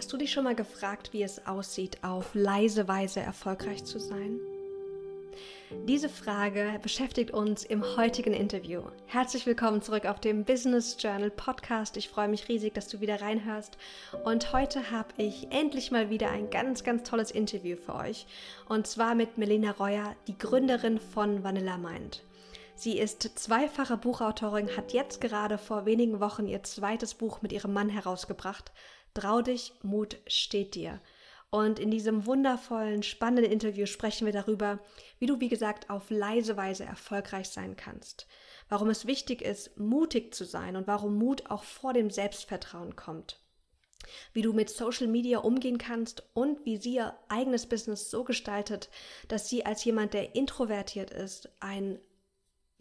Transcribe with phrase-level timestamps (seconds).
[0.00, 4.40] Hast du dich schon mal gefragt, wie es aussieht, auf leise Weise erfolgreich zu sein?
[5.86, 8.80] Diese Frage beschäftigt uns im heutigen Interview.
[9.04, 11.98] Herzlich willkommen zurück auf dem Business Journal Podcast.
[11.98, 13.76] Ich freue mich riesig, dass du wieder reinhörst.
[14.24, 18.26] Und heute habe ich endlich mal wieder ein ganz, ganz tolles Interview für euch.
[18.70, 22.22] Und zwar mit Melina Reuer, die Gründerin von Vanilla Mind.
[22.74, 27.74] Sie ist zweifache Buchautorin, hat jetzt gerade vor wenigen Wochen ihr zweites Buch mit ihrem
[27.74, 28.72] Mann herausgebracht.
[29.14, 31.00] Trau dich, Mut steht dir.
[31.50, 34.78] Und in diesem wundervollen, spannenden Interview sprechen wir darüber,
[35.18, 38.28] wie du, wie gesagt, auf leise Weise erfolgreich sein kannst.
[38.68, 43.40] Warum es wichtig ist, mutig zu sein und warum Mut auch vor dem Selbstvertrauen kommt.
[44.32, 48.88] Wie du mit Social Media umgehen kannst und wie sie ihr eigenes Business so gestaltet,
[49.26, 51.98] dass sie als jemand, der introvertiert ist, ein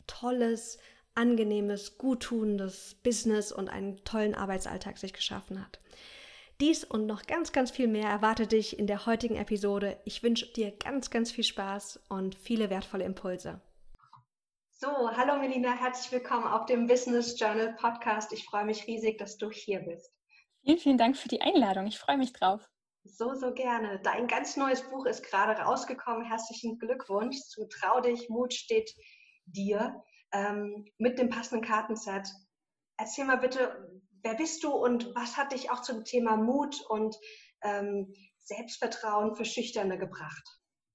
[0.05, 0.77] tolles,
[1.15, 5.79] angenehmes, guttunendes Business und einen tollen Arbeitsalltag sich geschaffen hat.
[6.61, 9.97] Dies und noch ganz, ganz viel mehr erwartet dich in der heutigen Episode.
[10.03, 13.61] Ich wünsche dir ganz, ganz viel Spaß und viele wertvolle Impulse.
[14.69, 18.33] So, hallo Melina, herzlich willkommen auf dem Business Journal Podcast.
[18.33, 20.11] Ich freue mich riesig, dass du hier bist.
[20.61, 21.87] Vielen, vielen Dank für die Einladung.
[21.87, 22.69] Ich freue mich drauf.
[23.05, 24.01] So, so gerne.
[24.03, 26.25] Dein ganz neues Buch ist gerade rausgekommen.
[26.25, 28.93] Herzlichen Glückwunsch zu Trau dich, Mut steht
[29.45, 32.27] dir ähm, mit dem passenden Kartenset.
[32.97, 37.15] Erzähl mal bitte, wer bist du und was hat dich auch zum Thema Mut und
[37.63, 40.43] ähm, Selbstvertrauen für Schüchterne gebracht?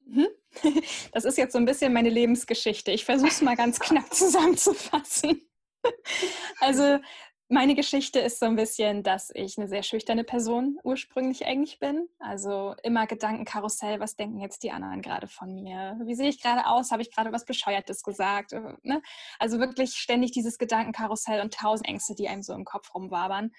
[0.07, 0.29] Mhm.
[1.13, 2.91] Das ist jetzt so ein bisschen meine Lebensgeschichte.
[2.91, 5.49] Ich versuche es mal ganz knapp zusammenzufassen.
[6.61, 6.99] Also
[7.55, 12.09] meine Geschichte ist so ein bisschen, dass ich eine sehr schüchterne Person ursprünglich eigentlich bin.
[12.19, 15.97] Also immer Gedankenkarussell, was denken jetzt die anderen gerade von mir?
[16.05, 16.91] Wie sehe ich gerade aus?
[16.91, 18.53] Habe ich gerade was Bescheuertes gesagt?
[18.83, 19.01] Ne?
[19.39, 23.53] Also wirklich ständig dieses Gedankenkarussell und tausend Ängste, die einem so im Kopf rumwabern.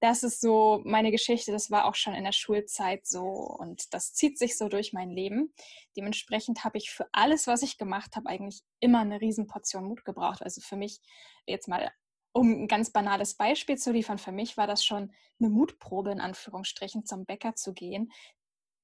[0.00, 1.52] Das ist so meine Geschichte.
[1.52, 5.10] Das war auch schon in der Schulzeit so und das zieht sich so durch mein
[5.10, 5.52] Leben.
[5.94, 10.42] Dementsprechend habe ich für alles, was ich gemacht habe, eigentlich immer eine Riesenportion Mut gebraucht.
[10.42, 11.00] Also für mich
[11.46, 11.92] jetzt mal
[12.32, 16.20] um ein ganz banales Beispiel zu liefern, für mich war das schon eine Mutprobe, in
[16.20, 18.12] Anführungsstrichen, zum Bäcker zu gehen,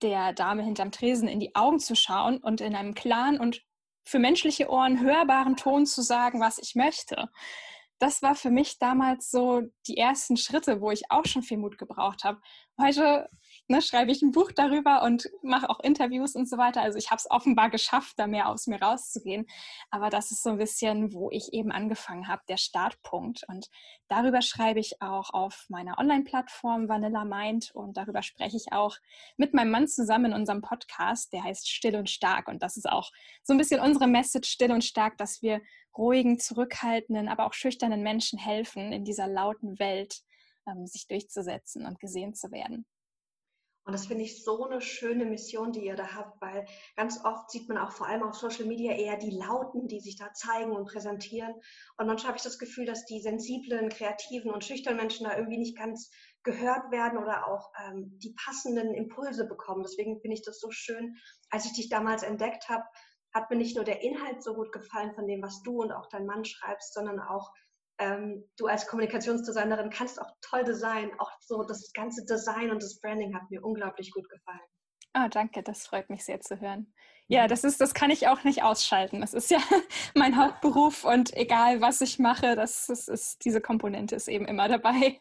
[0.02, 3.64] der Dame hinterm Tresen in die Augen zu schauen und in einem klaren und
[4.04, 7.28] für menschliche Ohren hörbaren Ton zu sagen, was ich möchte.
[7.98, 11.78] Das war für mich damals so die ersten Schritte, wo ich auch schon viel Mut
[11.78, 12.40] gebraucht habe.
[12.80, 13.28] Heute
[13.68, 16.82] ne, schreibe ich ein Buch darüber und mache auch Interviews und so weiter.
[16.82, 19.46] Also ich habe es offenbar geschafft, da mehr aus mir rauszugehen.
[19.90, 23.44] Aber das ist so ein bisschen, wo ich eben angefangen habe, der Startpunkt.
[23.48, 23.68] Und
[24.08, 28.96] darüber schreibe ich auch auf meiner Online-Plattform Vanilla Mind und darüber spreche ich auch
[29.36, 32.48] mit meinem Mann zusammen in unserem Podcast, der heißt Still und Stark.
[32.48, 33.10] Und das ist auch
[33.42, 35.60] so ein bisschen unsere Message, Still und Stark, dass wir
[35.96, 40.22] ruhigen, zurückhaltenden, aber auch schüchternen Menschen helfen, in dieser lauten Welt
[40.66, 42.86] ähm, sich durchzusetzen und gesehen zu werden.
[43.88, 47.50] Und das finde ich so eine schöne Mission, die ihr da habt, weil ganz oft
[47.50, 50.72] sieht man auch vor allem auf Social Media eher die Lauten, die sich da zeigen
[50.72, 51.54] und präsentieren.
[51.96, 55.56] Und manchmal habe ich das Gefühl, dass die sensiblen, kreativen und schüchternen Menschen da irgendwie
[55.56, 56.10] nicht ganz
[56.42, 59.84] gehört werden oder auch ähm, die passenden Impulse bekommen.
[59.84, 61.16] Deswegen finde ich das so schön.
[61.48, 62.84] Als ich dich damals entdeckt habe,
[63.32, 66.10] hat mir nicht nur der Inhalt so gut gefallen von dem, was du und auch
[66.10, 67.54] dein Mann schreibst, sondern auch
[67.98, 71.12] ähm, du als Kommunikationsdesignerin kannst auch toll designen.
[71.18, 74.60] Auch so das ganze Design und das Branding hat mir unglaublich gut gefallen.
[75.12, 76.92] Ah, danke, das freut mich sehr zu hören.
[77.26, 77.48] Ja, mhm.
[77.48, 79.20] das ist, das kann ich auch nicht ausschalten.
[79.20, 79.58] Das ist ja
[80.14, 84.68] mein Hauptberuf und egal was ich mache, das, das ist, diese Komponente ist eben immer
[84.68, 85.20] dabei.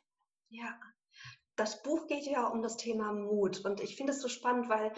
[0.50, 0.80] Ja,
[1.56, 4.94] das Buch geht ja um das Thema Mut und ich finde es so spannend, weil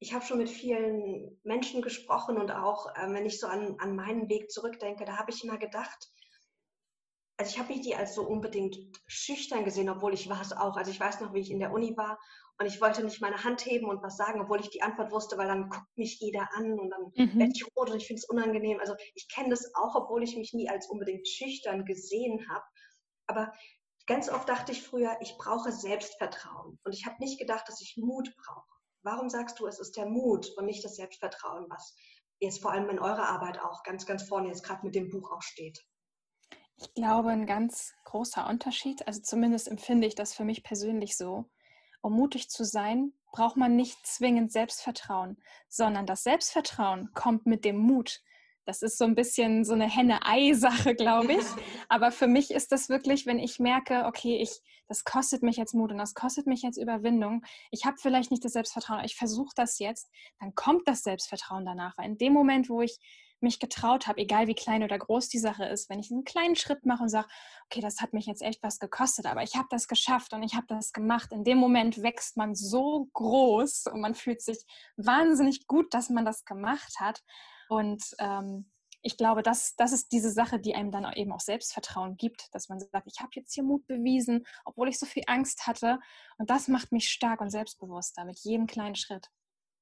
[0.00, 3.94] ich habe schon mit vielen Menschen gesprochen und auch, äh, wenn ich so an, an
[3.94, 6.10] meinen Weg zurückdenke, da habe ich immer gedacht,
[7.40, 10.76] also ich habe mich die als so unbedingt schüchtern gesehen, obwohl ich war es auch.
[10.76, 12.18] Also ich weiß noch, wie ich in der Uni war
[12.58, 15.38] und ich wollte nicht meine Hand heben und was sagen, obwohl ich die Antwort wusste,
[15.38, 17.38] weil dann guckt mich jeder an und dann mhm.
[17.38, 18.78] werde ich rot und ich finde es unangenehm.
[18.78, 22.64] Also ich kenne das auch, obwohl ich mich nie als unbedingt schüchtern gesehen habe.
[23.26, 23.54] Aber
[24.06, 27.96] ganz oft dachte ich früher, ich brauche Selbstvertrauen und ich habe nicht gedacht, dass ich
[27.96, 28.68] Mut brauche.
[29.02, 31.94] Warum sagst du, es ist der Mut und nicht das Selbstvertrauen, was
[32.38, 35.32] jetzt vor allem in eurer Arbeit auch ganz, ganz vorne jetzt gerade mit dem Buch
[35.32, 35.82] auch steht?
[36.80, 41.44] Ich glaube, ein ganz großer Unterschied, also zumindest empfinde ich das für mich persönlich so,
[42.00, 45.36] um mutig zu sein, braucht man nicht zwingend Selbstvertrauen,
[45.68, 48.22] sondern das Selbstvertrauen kommt mit dem Mut.
[48.64, 51.44] Das ist so ein bisschen so eine Henne-Ei-Sache, glaube ich.
[51.88, 55.74] Aber für mich ist das wirklich, wenn ich merke, okay, ich, das kostet mich jetzt
[55.74, 57.44] Mut und das kostet mich jetzt Überwindung.
[57.70, 61.66] Ich habe vielleicht nicht das Selbstvertrauen, aber ich versuche das jetzt, dann kommt das Selbstvertrauen
[61.66, 61.98] danach.
[61.98, 62.98] Weil in dem Moment, wo ich
[63.42, 66.56] mich getraut habe, egal wie klein oder groß die Sache ist, wenn ich einen kleinen
[66.56, 67.28] Schritt mache und sage,
[67.66, 70.54] okay, das hat mich jetzt echt was gekostet, aber ich habe das geschafft und ich
[70.54, 71.32] habe das gemacht.
[71.32, 74.64] In dem Moment wächst man so groß und man fühlt sich
[74.96, 77.22] wahnsinnig gut, dass man das gemacht hat.
[77.68, 78.70] Und ähm,
[79.02, 82.68] ich glaube, das, das ist diese Sache, die einem dann eben auch Selbstvertrauen gibt, dass
[82.68, 85.98] man sagt, ich habe jetzt hier Mut bewiesen, obwohl ich so viel Angst hatte.
[86.38, 89.28] Und das macht mich stark und selbstbewusster mit jedem kleinen Schritt.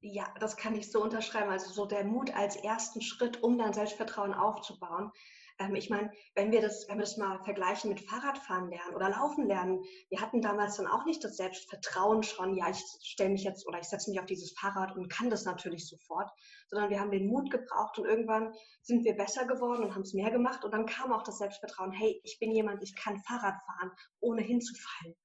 [0.01, 1.51] Ja, das kann ich so unterschreiben.
[1.51, 5.11] Also so der Mut als ersten Schritt, um dann Selbstvertrauen aufzubauen.
[5.59, 9.11] Ähm, ich meine, wenn wir das, wenn wir das mal vergleichen mit Fahrradfahren lernen oder
[9.11, 13.43] Laufen lernen, wir hatten damals dann auch nicht das Selbstvertrauen schon, ja, ich stelle mich
[13.43, 16.31] jetzt oder ich setze mich auf dieses Fahrrad und kann das natürlich sofort,
[16.69, 20.15] sondern wir haben den Mut gebraucht und irgendwann sind wir besser geworden und haben es
[20.15, 23.57] mehr gemacht und dann kam auch das Selbstvertrauen, hey, ich bin jemand, ich kann Fahrrad
[23.67, 23.91] fahren,
[24.21, 25.17] ohne hinzufallen.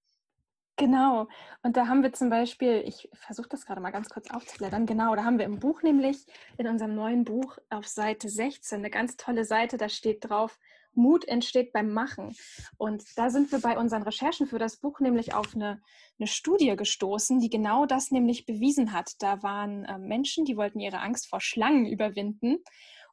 [0.75, 1.27] Genau.
[1.61, 5.15] Und da haben wir zum Beispiel, ich versuche das gerade mal ganz kurz aufzublättern, genau,
[5.15, 6.25] da haben wir im Buch nämlich,
[6.57, 10.57] in unserem neuen Buch auf Seite 16, eine ganz tolle Seite, da steht drauf,
[10.95, 12.35] Mut entsteht beim Machen.
[12.77, 15.81] Und da sind wir bei unseren Recherchen für das Buch nämlich auf eine,
[16.19, 19.13] eine Studie gestoßen, die genau das nämlich bewiesen hat.
[19.19, 22.57] Da waren äh, Menschen, die wollten ihre Angst vor Schlangen überwinden.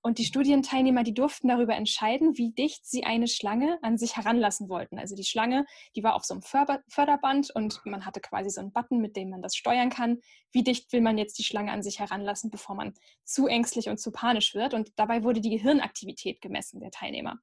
[0.02, 4.70] Und die Studienteilnehmer, die durften darüber entscheiden, wie dicht sie eine Schlange an sich heranlassen
[4.70, 4.98] wollten.
[4.98, 8.72] Also die Schlange, die war auf so einem Förderband und man hatte quasi so einen
[8.72, 10.20] Button, mit dem man das steuern kann.
[10.52, 12.94] Wie dicht will man jetzt die Schlange an sich heranlassen, bevor man
[13.24, 14.72] zu ängstlich und zu panisch wird?
[14.72, 17.38] Und dabei wurde die Gehirnaktivität gemessen der Teilnehmer.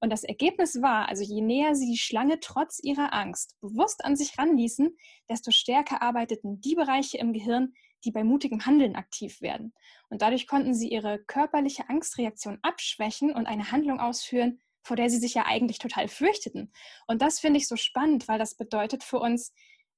[0.00, 4.16] Und das Ergebnis war, also je näher sie die Schlange trotz ihrer Angst bewusst an
[4.16, 4.96] sich ranließen,
[5.28, 9.72] desto stärker arbeiteten die Bereiche im Gehirn, die bei mutigem Handeln aktiv werden.
[10.08, 15.18] Und dadurch konnten sie ihre körperliche Angstreaktion abschwächen und eine Handlung ausführen, vor der sie
[15.18, 16.72] sich ja eigentlich total fürchteten.
[17.06, 19.52] Und das finde ich so spannend, weil das bedeutet für uns,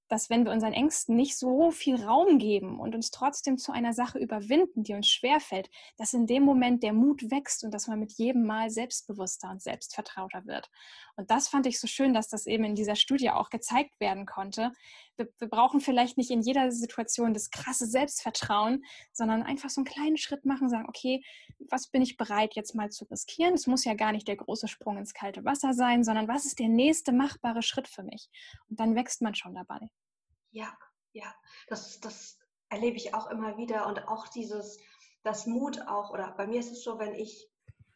[0.08, 3.94] dass wenn wir unseren Ängsten nicht so viel Raum geben und uns trotzdem zu einer
[3.94, 7.98] Sache überwinden, die uns schwerfällt, dass in dem Moment der Mut wächst und dass man
[7.98, 10.70] mit jedem Mal selbstbewusster und selbstvertrauter wird.
[11.16, 14.26] Und das fand ich so schön, dass das eben in dieser Studie auch gezeigt werden
[14.26, 14.72] konnte.
[15.16, 19.86] Wir, wir brauchen vielleicht nicht in jeder Situation das krasse Selbstvertrauen, sondern einfach so einen
[19.86, 21.24] kleinen Schritt machen, sagen, okay,
[21.70, 23.54] was bin ich bereit jetzt mal zu riskieren?
[23.54, 26.58] Es muss ja gar nicht der große Sprung ins kalte Wasser sein, sondern was ist
[26.58, 28.28] der nächste machbare Schritt für mich?
[28.68, 29.88] Und dann wächst man schon dabei.
[30.50, 30.76] Ja,
[31.12, 31.32] ja,
[31.68, 32.38] das, das
[32.68, 34.78] erlebe ich auch immer wieder und auch dieses,
[35.22, 37.48] das Mut auch, oder bei mir ist es so, wenn ich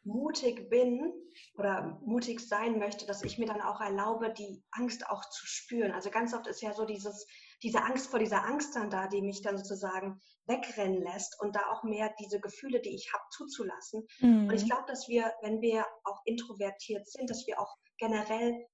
[0.09, 1.13] mutig bin
[1.57, 5.93] oder mutig sein möchte, dass ich mir dann auch erlaube, die Angst auch zu spüren.
[5.93, 7.27] Also ganz oft ist ja so dieses,
[7.63, 11.61] diese Angst vor dieser Angst dann da, die mich dann sozusagen wegrennen lässt und da
[11.71, 14.07] auch mehr diese Gefühle, die ich habe, zuzulassen.
[14.21, 14.49] Mhm.
[14.49, 14.69] Und ich mhm.
[14.69, 18.67] glaube, dass wir, wenn wir auch introvertiert sind, dass wir auch generell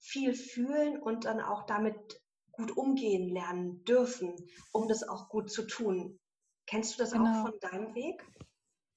[0.00, 2.20] viel fühlen und dann auch damit
[2.52, 4.36] gut umgehen lernen dürfen,
[4.70, 6.20] um das auch gut zu tun.
[6.66, 7.42] Kennst du das genau.
[7.42, 8.24] auch von deinem Weg?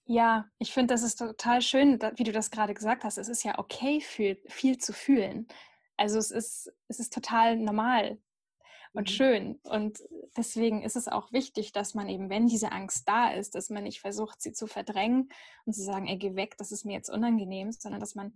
[0.10, 3.18] Ja, ich finde, das ist total schön, wie du das gerade gesagt hast.
[3.18, 5.48] Es ist ja okay, viel, viel zu fühlen.
[5.98, 8.18] Also es ist, es ist total normal
[8.94, 9.14] und mhm.
[9.14, 9.60] schön.
[9.64, 10.00] Und
[10.38, 13.84] deswegen ist es auch wichtig, dass man eben, wenn diese Angst da ist, dass man
[13.84, 15.30] nicht versucht, sie zu verdrängen
[15.66, 18.34] und zu sagen, ey, geh weg, das ist mir jetzt unangenehm, sondern dass man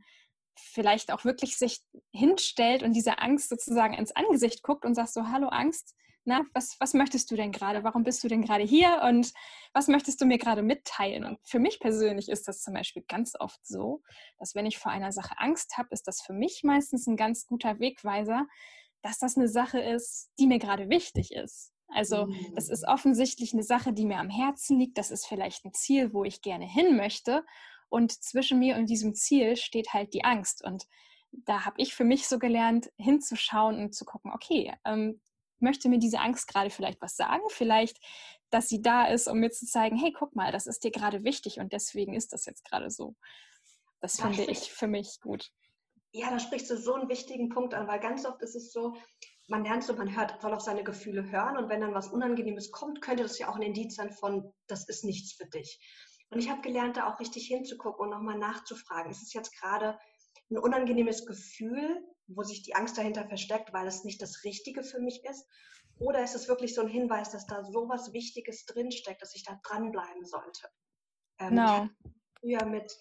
[0.57, 1.81] vielleicht auch wirklich sich
[2.12, 6.75] hinstellt und diese Angst sozusagen ins Angesicht guckt und sagt so, hallo Angst, na, was,
[6.79, 7.83] was möchtest du denn gerade?
[7.83, 9.01] Warum bist du denn gerade hier?
[9.03, 9.33] Und
[9.73, 11.25] was möchtest du mir gerade mitteilen?
[11.25, 14.01] Und für mich persönlich ist das zum Beispiel ganz oft so,
[14.38, 17.47] dass wenn ich vor einer Sache Angst habe, ist das für mich meistens ein ganz
[17.47, 18.47] guter Wegweiser,
[19.01, 21.73] dass das eine Sache ist, die mir gerade wichtig ist.
[21.94, 22.89] Also das ist mm.
[22.89, 24.98] offensichtlich eine Sache, die mir am Herzen liegt.
[24.98, 27.43] Das ist vielleicht ein Ziel, wo ich gerne hin möchte.
[27.89, 30.63] Und zwischen mir und diesem Ziel steht halt die Angst.
[30.63, 30.86] Und
[31.31, 35.19] da habe ich für mich so gelernt, hinzuschauen und zu gucken, okay, ähm,
[35.62, 37.44] möchte mir diese Angst gerade vielleicht was sagen?
[37.50, 38.00] Vielleicht,
[38.50, 41.24] dass sie da ist, um mir zu zeigen, hey, guck mal, das ist dir gerade
[41.24, 43.15] wichtig und deswegen ist das jetzt gerade so.
[44.01, 45.51] Das da finde ich für mich gut.
[46.13, 48.98] Ja, da sprichst du so einen wichtigen Punkt an, weil ganz oft ist es so,
[49.48, 52.72] man lernt so, man hört, soll auf seine Gefühle hören und wenn dann was Unangenehmes
[52.72, 55.80] kommt, könnte das ja auch ein Indiz sein von, das ist nichts für dich.
[56.30, 59.12] Und ich habe gelernt, da auch richtig hinzugucken und nochmal nachzufragen.
[59.12, 60.00] Ist es jetzt gerade
[60.50, 62.01] ein unangenehmes Gefühl,
[62.35, 65.47] wo sich die Angst dahinter versteckt, weil es nicht das Richtige für mich ist?
[66.00, 69.43] Oder ist es wirklich so ein Hinweis, dass da so was Wichtiges drinsteckt, dass ich
[69.43, 70.67] da dranbleiben sollte?
[71.39, 71.89] Ähm, no.
[72.03, 72.91] Ich früher mit,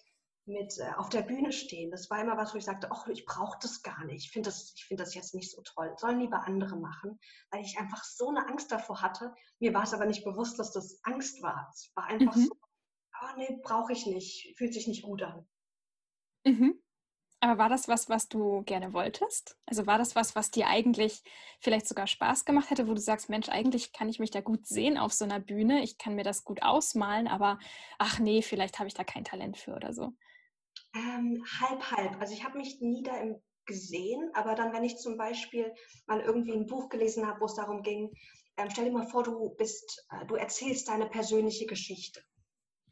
[0.45, 1.89] mit äh, auf der Bühne stehen.
[1.89, 4.25] Das war immer was, wo ich sagte, ach, ich brauche das gar nicht.
[4.25, 5.93] Ich finde das, find das jetzt nicht so toll.
[5.97, 7.19] Sollen lieber andere machen,
[7.49, 9.33] weil ich einfach so eine Angst davor hatte.
[9.59, 11.69] Mir war es aber nicht bewusst, dass das Angst war.
[11.73, 12.45] Es war einfach mhm.
[12.45, 12.55] so
[13.21, 15.47] oh nee, brauche ich nicht, fühlt sich nicht gut an.
[16.45, 16.81] Mhm.
[17.41, 19.57] Aber war das was, was du gerne wolltest?
[19.65, 21.23] Also war das was, was dir eigentlich
[21.59, 24.67] vielleicht sogar Spaß gemacht hätte, wo du sagst, Mensch, eigentlich kann ich mich da gut
[24.67, 27.57] sehen auf so einer Bühne, ich kann mir das gut ausmalen, aber
[27.97, 30.13] ach nee, vielleicht habe ich da kein Talent für oder so.
[30.95, 32.21] Ähm, halb, halb.
[32.21, 35.73] Also ich habe mich nie da im gesehen, aber dann, wenn ich zum Beispiel
[36.07, 38.11] mal irgendwie ein Buch gelesen habe, wo es darum ging,
[38.57, 42.21] ähm, stell dir mal vor, du bist, äh, du erzählst deine persönliche Geschichte.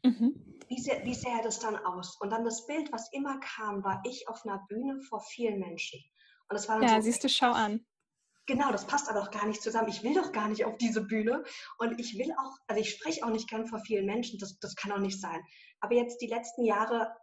[0.04, 0.49] Mhm.
[0.70, 2.16] Wie, sehr, wie sähe das dann aus?
[2.20, 6.00] Und dann das Bild, was immer kam, war ich auf einer Bühne vor vielen Menschen.
[6.48, 7.84] Und das war ja, so, siehst du, schau an.
[8.46, 9.88] Genau, das passt aber doch gar nicht zusammen.
[9.88, 11.42] Ich will doch gar nicht auf diese Bühne.
[11.78, 14.38] Und ich will auch, also ich spreche auch nicht gern vor vielen Menschen.
[14.38, 15.40] Das, das kann auch nicht sein.
[15.80, 17.16] Aber jetzt die letzten Jahre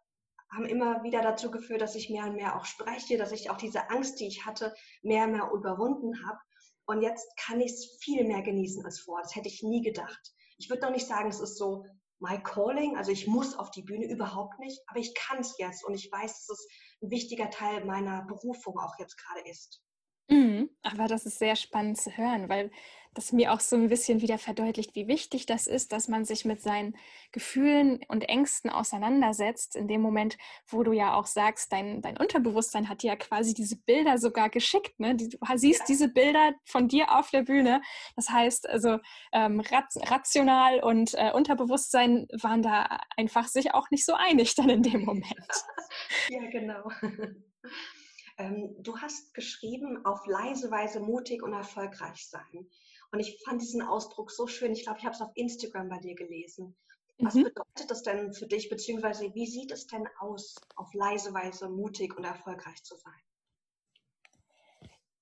[0.53, 3.57] haben immer wieder dazu geführt, dass ich mehr und mehr auch spreche, dass ich auch
[3.57, 4.73] diese Angst, die ich hatte,
[5.03, 6.39] mehr und mehr überwunden habe.
[6.85, 9.21] Und jetzt kann ich es viel mehr genießen als vor.
[9.21, 10.33] Das hätte ich nie gedacht.
[10.57, 11.85] Ich würde doch nicht sagen, es ist so
[12.19, 15.85] my calling, also ich muss auf die Bühne überhaupt nicht, aber ich kann es jetzt
[15.85, 16.67] und ich weiß, dass es
[17.01, 19.81] ein wichtiger Teil meiner Berufung auch jetzt gerade ist.
[20.29, 22.71] Mhm, aber das ist sehr spannend zu hören, weil
[23.17, 26.45] das mir auch so ein bisschen wieder verdeutlicht, wie wichtig das ist, dass man sich
[26.45, 26.95] mit seinen
[27.31, 29.75] Gefühlen und Ängsten auseinandersetzt.
[29.75, 33.53] In dem Moment, wo du ja auch sagst, dein, dein Unterbewusstsein hat dir ja quasi
[33.53, 34.99] diese Bilder sogar geschickt.
[34.99, 35.15] Ne?
[35.15, 35.85] Du siehst ja.
[35.87, 37.81] diese Bilder von dir auf der Bühne.
[38.15, 38.99] Das heißt, also
[39.33, 44.83] ähm, rational und äh, Unterbewusstsein waren da einfach sich auch nicht so einig dann in
[44.83, 45.25] dem Moment.
[46.29, 46.91] ja, genau.
[48.37, 52.67] Ähm, du hast geschrieben, auf leise Weise mutig und erfolgreich sein.
[53.11, 54.73] Und ich fand diesen Ausdruck so schön.
[54.73, 56.75] Ich glaube, ich habe es auf Instagram bei dir gelesen.
[57.19, 57.45] Was mhm.
[57.45, 62.15] bedeutet das denn für dich, beziehungsweise wie sieht es denn aus, auf leise Weise mutig
[62.15, 63.13] und erfolgreich zu sein?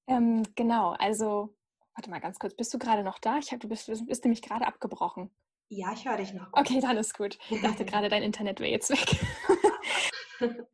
[0.07, 1.55] Ähm, genau, also,
[1.95, 3.37] warte mal ganz kurz, bist du gerade noch da?
[3.37, 5.31] Ich hab, du bist, bist nämlich gerade abgebrochen.
[5.69, 6.47] Ja, ich höre dich noch.
[6.51, 7.39] Okay, dann ist gut.
[7.49, 9.25] Ich dachte gerade, dein Internet wäre jetzt weg.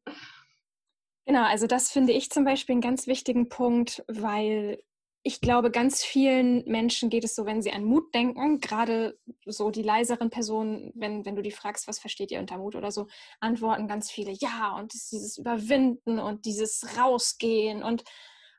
[1.27, 4.81] Genau, also das finde ich zum Beispiel einen ganz wichtigen Punkt, weil
[5.23, 9.69] ich glaube, ganz vielen Menschen geht es so, wenn sie an Mut denken, gerade so
[9.69, 13.05] die leiseren Personen, wenn, wenn du die fragst, was versteht ihr unter Mut oder so,
[13.39, 18.03] antworten ganz viele, ja, und dieses Überwinden und dieses Rausgehen und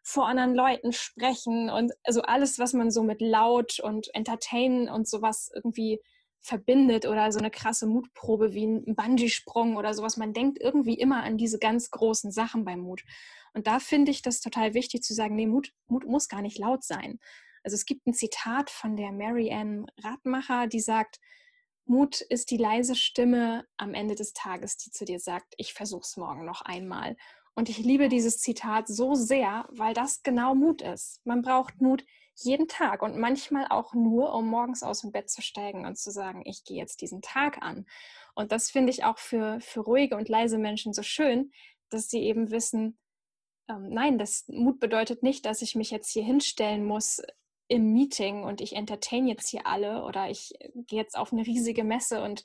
[0.04, 5.09] vor anderen Leuten sprechen und also alles, was man so mit laut und entertainen und
[5.09, 6.00] sowas irgendwie
[6.43, 10.17] verbindet oder so eine krasse Mutprobe wie ein Bungee-Sprung oder sowas.
[10.17, 13.03] Man denkt irgendwie immer an diese ganz großen Sachen beim Mut.
[13.55, 16.59] Und da finde ich das total wichtig zu sagen, nee, Mut, Mut muss gar nicht
[16.59, 17.19] laut sein.
[17.63, 21.21] Also es gibt ein Zitat von der Mary Ann Radmacher, die sagt,
[21.85, 26.17] Mut ist die leise Stimme am Ende des Tages, die zu dir sagt, ich versuch's
[26.17, 27.17] morgen noch einmal.
[27.55, 31.21] Und ich liebe dieses Zitat so sehr, weil das genau Mut ist.
[31.25, 35.43] Man braucht Mut jeden Tag und manchmal auch nur, um morgens aus dem Bett zu
[35.43, 37.87] steigen und zu sagen, ich gehe jetzt diesen Tag an.
[38.35, 41.53] Und das finde ich auch für, für ruhige und leise Menschen so schön,
[41.91, 42.99] dass sie eben wissen,
[43.69, 47.23] ähm, nein, das Mut bedeutet nicht, dass ich mich jetzt hier hinstellen muss
[47.69, 51.85] im Meeting und ich entertain jetzt hier alle oder ich gehe jetzt auf eine riesige
[51.85, 52.43] Messe und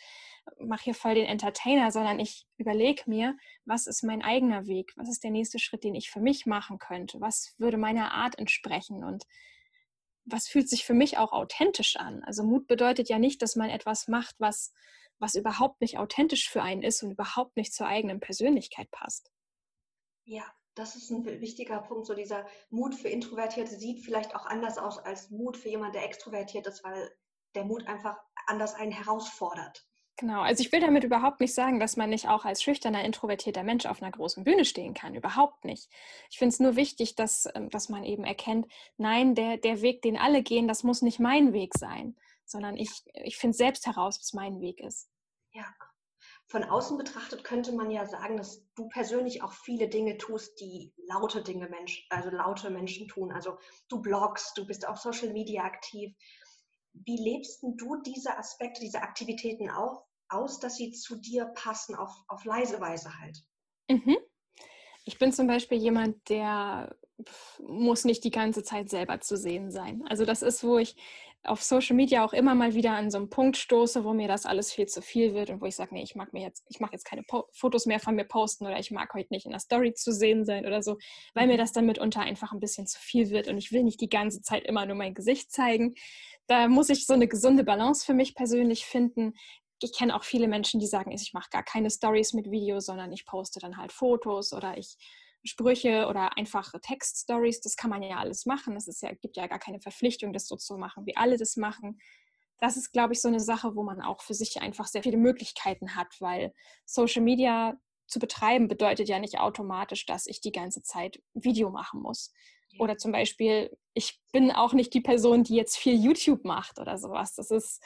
[0.60, 5.10] mache hier voll den Entertainer, sondern ich überlege mir, was ist mein eigener Weg, was
[5.10, 9.04] ist der nächste Schritt, den ich für mich machen könnte, was würde meiner Art entsprechen?
[9.04, 9.26] Und
[10.28, 12.24] was fühlt sich für mich auch authentisch an?
[12.24, 14.74] Also Mut bedeutet ja nicht, dass man etwas macht, was,
[15.20, 19.32] was überhaupt nicht authentisch für einen ist und überhaupt nicht zur eigenen Persönlichkeit passt.
[20.26, 20.44] Ja,
[20.76, 22.06] das ist ein wichtiger Punkt.
[22.06, 26.06] So dieser Mut für Introvertierte sieht vielleicht auch anders aus als Mut für jemanden, der
[26.06, 27.10] extrovertiert ist, weil
[27.56, 29.88] der Mut einfach anders einen herausfordert.
[30.20, 33.62] Genau, also ich will damit überhaupt nicht sagen, dass man nicht auch als schüchterner, introvertierter
[33.62, 35.14] Mensch auf einer großen Bühne stehen kann.
[35.14, 35.90] Überhaupt nicht.
[36.32, 40.02] Ich finde es nur wichtig, dass, ähm, dass man eben erkennt, nein, der, der Weg,
[40.02, 44.20] den alle gehen, das muss nicht mein Weg sein, sondern ich, ich finde selbst heraus,
[44.20, 45.08] was mein Weg ist.
[45.52, 45.66] Ja.
[46.48, 50.94] Von außen betrachtet könnte man ja sagen, dass du persönlich auch viele Dinge tust, die
[51.08, 53.34] laute Dinge Menschen, also laute Menschen tun.
[53.34, 53.60] Also
[53.90, 56.16] du bloggst, du bist auf Social Media aktiv.
[56.94, 62.12] Wie lebst du diese Aspekte, diese Aktivitäten auf, aus, dass sie zu dir passen, auf,
[62.28, 63.38] auf leise Weise halt?
[63.90, 64.18] Mhm.
[65.06, 66.96] Ich bin zum Beispiel jemand, der
[67.60, 70.04] muss nicht die ganze Zeit selber zu sehen sein.
[70.08, 70.96] Also das ist, wo ich
[71.44, 74.46] auf Social Media auch immer mal wieder an so einen Punkt stoße, wo mir das
[74.46, 76.80] alles viel zu viel wird und wo ich sage, nee, ich mag mir jetzt, ich
[76.80, 79.52] mache jetzt keine po Fotos mehr von mir posten oder ich mag heute nicht in
[79.52, 80.98] der Story zu sehen sein oder so,
[81.34, 81.54] weil mhm.
[81.54, 84.10] mir das dann mitunter einfach ein bisschen zu viel wird und ich will nicht die
[84.10, 85.96] ganze Zeit immer nur mein Gesicht zeigen.
[86.48, 89.34] Da muss ich so eine gesunde Balance für mich persönlich finden.
[89.82, 93.12] Ich kenne auch viele Menschen, die sagen, ich mache gar keine Stories mit Videos, sondern
[93.12, 94.98] ich poste dann halt Fotos oder ich
[95.44, 98.76] Sprüche oder einfache Textstories, das kann man ja alles machen.
[98.76, 102.00] Es ja, gibt ja gar keine Verpflichtung, das so zu machen, wie alle das machen.
[102.60, 105.18] Das ist, glaube ich, so eine Sache, wo man auch für sich einfach sehr viele
[105.18, 106.54] Möglichkeiten hat, weil
[106.86, 112.02] Social Media zu betreiben bedeutet ja nicht automatisch, dass ich die ganze Zeit Video machen
[112.02, 112.34] muss.
[112.80, 116.98] Oder zum Beispiel, ich bin auch nicht die Person, die jetzt viel YouTube macht oder
[116.98, 117.34] sowas.
[117.36, 117.82] Das ist,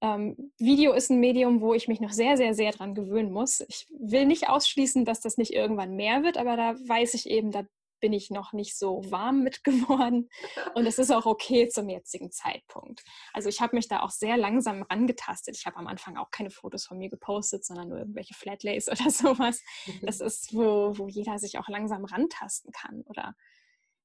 [0.00, 3.60] ähm, Video ist ein Medium, wo ich mich noch sehr, sehr, sehr dran gewöhnen muss.
[3.60, 7.50] Ich will nicht ausschließen, dass das nicht irgendwann mehr wird, aber da weiß ich eben,
[7.50, 7.64] da
[8.00, 10.30] bin ich noch nicht so warm mit geworden.
[10.74, 13.02] Und es ist auch okay zum jetzigen Zeitpunkt.
[13.32, 15.56] Also ich habe mich da auch sehr langsam rangetastet.
[15.56, 19.10] Ich habe am Anfang auch keine Fotos von mir gepostet, sondern nur irgendwelche Flatlays oder
[19.10, 19.62] sowas.
[20.02, 23.02] Das ist, wo, wo jeder sich auch langsam rantasten kann.
[23.02, 23.34] Oder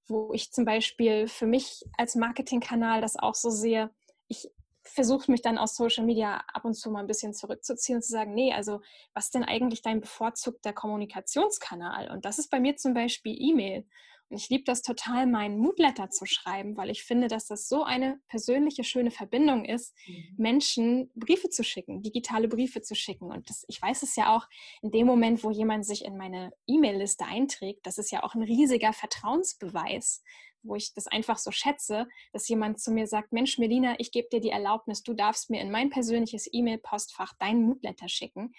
[0.07, 3.91] wo ich zum Beispiel für mich als Marketingkanal das auch so sehe,
[4.27, 4.49] ich
[4.85, 8.11] versuche mich dann aus Social Media ab und zu mal ein bisschen zurückzuziehen und zu
[8.11, 8.81] sagen, nee, also
[9.13, 12.11] was ist denn eigentlich dein bevorzugter Kommunikationskanal?
[12.11, 13.85] Und das ist bei mir zum Beispiel E-Mail.
[14.29, 17.83] Und ich liebe das total, meinen Moodletter zu schreiben, weil ich finde, dass das so
[17.83, 20.35] eine persönliche, schöne Verbindung ist, mhm.
[20.37, 23.25] Menschen Briefe zu schicken, digitale Briefe zu schicken.
[23.25, 24.47] Und das, ich weiß es ja auch,
[24.81, 28.41] in dem Moment, wo jemand sich in meine E-Mail-Liste einträgt, das ist ja auch ein
[28.41, 30.23] riesiger Vertrauensbeweis,
[30.65, 34.27] wo ich das einfach so schätze, dass jemand zu mir sagt, Mensch, Melina, ich gebe
[34.29, 38.53] dir die Erlaubnis, du darfst mir in mein persönliches E-Mail-Postfach deinen Moodletter schicken.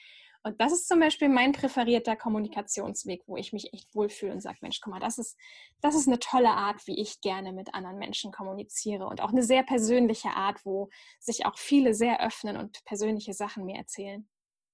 [0.46, 4.58] Und das ist zum Beispiel mein präferierter Kommunikationsweg, wo ich mich echt wohlfühle und sage,
[4.60, 5.36] Mensch, guck mal, das ist,
[5.80, 9.42] das ist eine tolle Art, wie ich gerne mit anderen Menschen kommuniziere und auch eine
[9.42, 14.28] sehr persönliche Art, wo sich auch viele sehr öffnen und persönliche Sachen mir erzählen.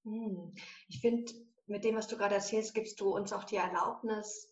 [0.05, 0.55] Hm.
[0.89, 1.33] Ich finde,
[1.67, 4.52] mit dem, was du gerade erzählst, gibst du uns auch die Erlaubnis,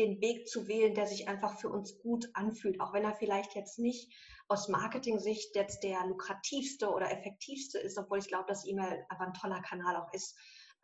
[0.00, 3.54] den Weg zu wählen, der sich einfach für uns gut anfühlt, auch wenn er vielleicht
[3.54, 4.12] jetzt nicht
[4.48, 9.34] aus Marketing-Sicht jetzt der lukrativste oder effektivste ist, obwohl ich glaube, dass E-Mail aber ein
[9.34, 10.36] toller Kanal auch ist,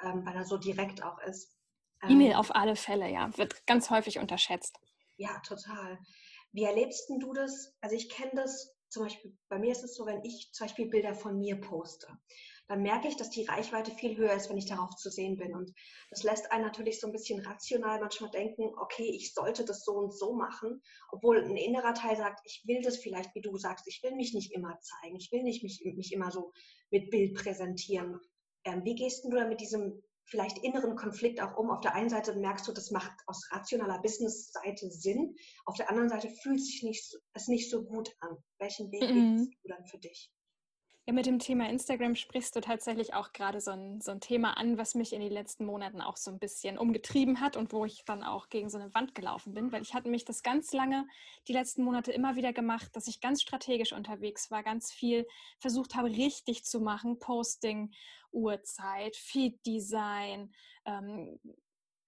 [0.02, 1.56] ähm, weil er so direkt auch ist.
[2.02, 4.78] Ähm, E-Mail auf alle Fälle, ja, wird ganz häufig unterschätzt.
[5.16, 5.98] Ja, total.
[6.52, 7.74] Wie erlebst du das?
[7.80, 10.88] Also ich kenne das zum Beispiel, bei mir ist es so, wenn ich zum Beispiel
[10.88, 12.06] Bilder von mir poste,
[12.68, 15.54] dann merke ich, dass die Reichweite viel höher ist, wenn ich darauf zu sehen bin.
[15.54, 15.72] Und
[16.10, 19.92] das lässt einen natürlich so ein bisschen rational manchmal denken, okay, ich sollte das so
[19.92, 23.86] und so machen, obwohl ein innerer Teil sagt, ich will das vielleicht, wie du sagst,
[23.86, 26.52] ich will mich nicht immer zeigen, ich will nicht mich, mich immer so
[26.90, 28.20] mit Bild präsentieren.
[28.64, 31.70] Ähm, wie gehst du da mit diesem vielleicht inneren Konflikt auch um.
[31.70, 35.36] Auf der einen Seite merkst du, das macht aus rationaler Business-Seite Sinn.
[35.64, 38.36] Auf der anderen Seite fühlt sich nicht, es nicht so gut an.
[38.58, 39.36] Welchen Weg mhm.
[39.36, 40.32] gehst du dann für dich?
[41.08, 44.56] Ja, mit dem Thema Instagram sprichst du tatsächlich auch gerade so ein, so ein Thema
[44.56, 47.84] an, was mich in den letzten Monaten auch so ein bisschen umgetrieben hat und wo
[47.84, 50.72] ich dann auch gegen so eine Wand gelaufen bin, weil ich hatte mich das ganz
[50.72, 51.06] lange
[51.46, 55.28] die letzten Monate immer wieder gemacht, dass ich ganz strategisch unterwegs war, ganz viel
[55.60, 57.92] versucht habe, richtig zu machen, Posting,
[58.32, 60.52] Uhrzeit, Feed-Design,
[60.86, 61.38] ähm,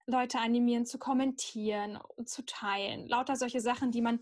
[0.09, 3.07] Leute animieren zu kommentieren zu teilen.
[3.07, 4.19] Lauter solche Sachen, die man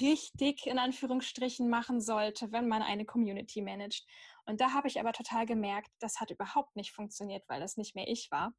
[0.00, 4.06] richtig in Anführungsstrichen machen sollte, wenn man eine Community managt.
[4.46, 7.94] Und da habe ich aber total gemerkt, das hat überhaupt nicht funktioniert, weil das nicht
[7.94, 8.52] mehr ich war.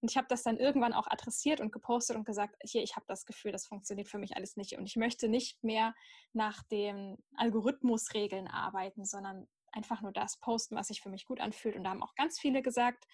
[0.00, 3.06] Und ich habe das dann irgendwann auch adressiert und gepostet und gesagt, hier, ich habe
[3.06, 4.76] das Gefühl, das funktioniert für mich alles nicht.
[4.76, 5.94] Und ich möchte nicht mehr
[6.32, 11.76] nach den Algorithmusregeln arbeiten, sondern einfach nur das posten, was sich für mich gut anfühlt.
[11.76, 13.06] Und da haben auch ganz viele gesagt,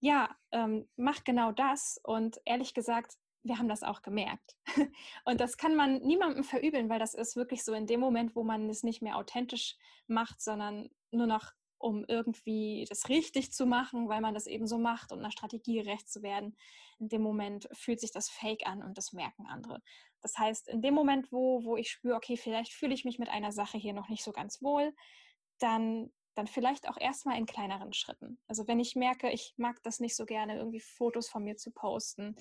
[0.00, 2.00] ja, ähm, mach genau das.
[2.02, 4.56] Und ehrlich gesagt, wir haben das auch gemerkt.
[5.24, 8.42] Und das kann man niemandem verübeln, weil das ist wirklich so in dem Moment, wo
[8.42, 9.76] man es nicht mehr authentisch
[10.06, 14.78] macht, sondern nur noch um irgendwie das richtig zu machen, weil man das eben so
[14.78, 16.56] macht und einer Strategie gerecht zu werden.
[16.98, 19.82] In dem Moment fühlt sich das fake an und das merken andere.
[20.22, 23.28] Das heißt, in dem Moment, wo, wo ich spüre, okay, vielleicht fühle ich mich mit
[23.28, 24.94] einer Sache hier noch nicht so ganz wohl,
[25.58, 28.38] dann dann vielleicht auch erstmal in kleineren Schritten.
[28.48, 31.70] Also wenn ich merke, ich mag das nicht so gerne, irgendwie Fotos von mir zu
[31.70, 32.34] posten.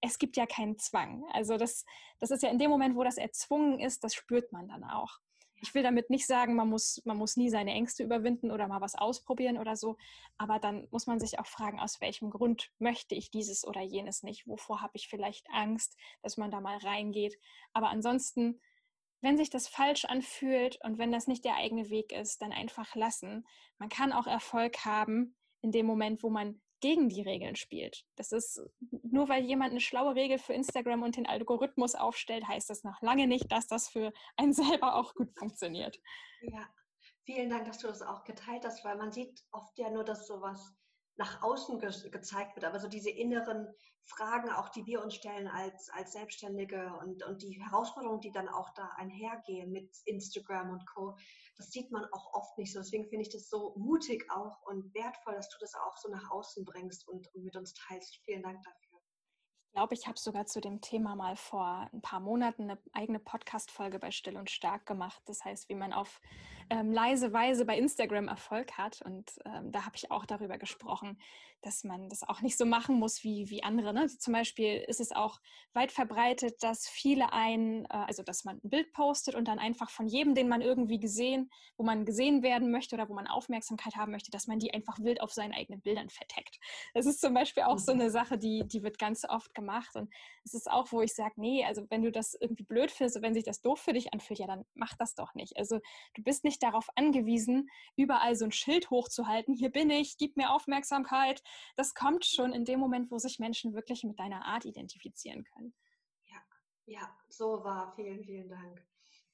[0.00, 1.24] Es gibt ja keinen Zwang.
[1.32, 1.84] Also das,
[2.20, 5.18] das ist ja in dem Moment, wo das erzwungen ist, das spürt man dann auch.
[5.60, 8.80] Ich will damit nicht sagen, man muss, man muss nie seine Ängste überwinden oder mal
[8.80, 9.96] was ausprobieren oder so.
[10.38, 14.22] Aber dann muss man sich auch fragen, aus welchem Grund möchte ich dieses oder jenes
[14.22, 14.46] nicht?
[14.46, 17.38] Wovor habe ich vielleicht Angst, dass man da mal reingeht?
[17.72, 18.60] Aber ansonsten
[19.22, 22.94] wenn sich das falsch anfühlt und wenn das nicht der eigene Weg ist, dann einfach
[22.94, 23.46] lassen.
[23.78, 28.04] Man kann auch Erfolg haben in dem Moment, wo man gegen die Regeln spielt.
[28.16, 28.60] Das ist
[29.02, 33.00] nur weil jemand eine schlaue Regel für Instagram und den Algorithmus aufstellt, heißt das noch
[33.02, 35.98] lange nicht, dass das für einen selber auch gut funktioniert.
[36.42, 36.68] Ja,
[37.24, 40.26] vielen Dank, dass du das auch geteilt hast, weil man sieht oft ja nur, dass
[40.26, 40.74] sowas
[41.20, 43.68] nach außen ge gezeigt wird, aber so diese inneren
[44.04, 48.48] Fragen auch, die wir uns stellen als, als Selbstständige und, und die Herausforderungen, die dann
[48.48, 51.16] auch da einhergehen mit Instagram und Co.,
[51.58, 52.80] das sieht man auch oft nicht so.
[52.80, 56.30] Deswegen finde ich das so mutig auch und wertvoll, dass du das auch so nach
[56.30, 58.18] außen bringst und, und mit uns teilst.
[58.24, 58.98] Vielen Dank dafür.
[59.66, 63.20] Ich glaube, ich habe sogar zu dem Thema mal vor ein paar Monaten eine eigene
[63.20, 65.22] Podcast-Folge bei Still und Stark gemacht.
[65.26, 66.20] Das heißt, wie man auf
[66.70, 69.02] ähm, leise Weise bei Instagram Erfolg hat.
[69.02, 71.18] Und ähm, da habe ich auch darüber gesprochen,
[71.62, 73.92] dass man das auch nicht so machen muss wie, wie andere.
[73.92, 74.02] Ne?
[74.02, 75.40] Also zum Beispiel ist es auch
[75.74, 79.90] weit verbreitet, dass viele ein, äh, also dass man ein Bild postet und dann einfach
[79.90, 83.96] von jedem, den man irgendwie gesehen, wo man gesehen werden möchte oder wo man Aufmerksamkeit
[83.96, 86.58] haben möchte, dass man die einfach wild auf seinen eigenen Bildern verteckt.
[86.94, 88.00] Das ist zum Beispiel auch so mhm.
[88.00, 89.94] eine Sache, die, die wird ganz oft gemacht.
[89.96, 90.12] Und
[90.44, 93.34] es ist auch, wo ich sage, nee, also wenn du das irgendwie blöd findest, wenn
[93.34, 95.56] sich das doof für dich anfühlt, ja, dann mach das doch nicht.
[95.58, 95.78] Also
[96.14, 100.52] du bist nicht darauf angewiesen, überall so ein Schild hochzuhalten, hier bin ich, gib mir
[100.52, 101.42] Aufmerksamkeit.
[101.76, 105.74] Das kommt schon in dem Moment, wo sich Menschen wirklich mit deiner Art identifizieren können.
[106.28, 106.42] Ja,
[106.86, 107.92] ja, so war.
[107.96, 108.82] Vielen, vielen Dank.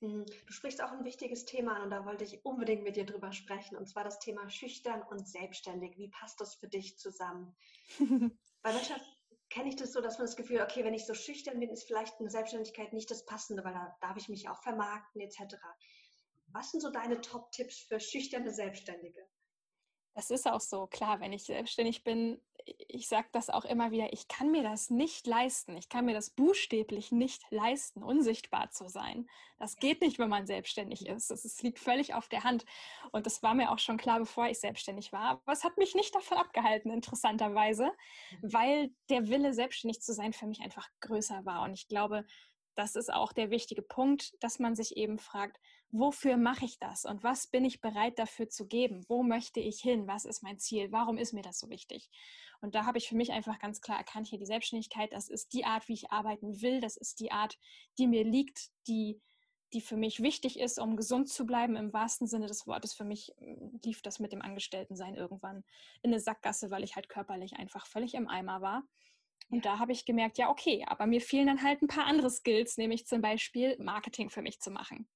[0.01, 3.07] Hm, du sprichst auch ein wichtiges Thema an und da wollte ich unbedingt mit dir
[3.07, 5.97] drüber sprechen, und zwar das Thema schüchtern und selbstständig.
[5.97, 7.57] Wie passt das für dich zusammen?
[7.99, 9.01] Weil manchmal
[9.49, 11.85] kenne ich das so, dass man das Gefühl, okay, wenn ich so schüchtern bin, ist
[11.85, 15.57] vielleicht eine Selbstständigkeit nicht das Passende, weil da darf ich mich auch vermarkten etc.
[16.57, 19.29] Was sind so deine Top-Tipps für schüchterne Selbstständige?
[20.15, 22.41] Das ist auch so, klar, wenn ich selbstständig bin,
[22.89, 25.77] ich sage das auch immer wieder, ich kann mir das nicht leisten.
[25.77, 29.29] Ich kann mir das buchstäblich nicht leisten, unsichtbar zu sein.
[29.59, 31.31] Das geht nicht, wenn man selbstständig ist.
[31.31, 32.65] Das, das liegt völlig auf der Hand.
[33.13, 35.33] Und das war mir auch schon klar, bevor ich selbstständig war.
[35.33, 37.93] Aber es hat mich nicht davon abgehalten, interessanterweise,
[38.41, 38.53] mhm.
[38.55, 41.65] weil der Wille, selbstständig zu sein, für mich einfach größer war.
[41.65, 42.25] Und ich glaube,
[42.77, 45.59] das ist auch der wichtige Punkt, dass man sich eben fragt,
[45.91, 49.05] wofür mache ich das und was bin ich bereit dafür zu geben?
[49.09, 50.07] Wo möchte ich hin?
[50.07, 50.93] Was ist mein Ziel?
[50.93, 52.09] Warum ist mir das so wichtig?
[52.61, 55.53] Und da habe ich für mich einfach ganz klar erkannt, hier die Selbstständigkeit, das ist
[55.53, 57.59] die Art, wie ich arbeiten will, das ist die Art,
[57.99, 59.21] die mir liegt, die
[59.73, 62.95] die für mich wichtig ist, um gesund zu bleiben, im wahrsten Sinne des Wortes.
[62.95, 65.65] Für mich hm, lief das mit dem Angestelltensein irgendwann
[66.03, 68.85] in eine Sackgasse, weil ich halt körperlich einfach völlig im Eimer war.
[69.49, 72.31] Und da habe ich gemerkt, ja, okay, aber mir fehlen dann halt ein paar andere
[72.31, 75.09] Skills, nämlich zum Beispiel Marketing für mich zu machen.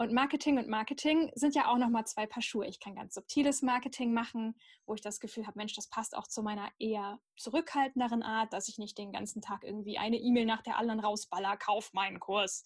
[0.00, 2.66] Und Marketing und Marketing sind ja auch nochmal zwei Paar Schuhe.
[2.66, 6.26] Ich kann ganz subtiles Marketing machen, wo ich das Gefühl habe, Mensch, das passt auch
[6.26, 10.62] zu meiner eher zurückhaltenderen Art, dass ich nicht den ganzen Tag irgendwie eine E-Mail nach
[10.62, 12.64] der anderen rausballer, kauf meinen Kurs.